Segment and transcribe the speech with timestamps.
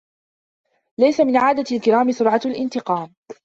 [0.99, 3.15] لَيْسَ مِنْ عَادَةِ الْكِرَامِ سُرْعَةُ الِانْتِقَامِ